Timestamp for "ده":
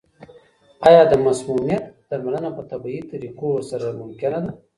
4.43-4.51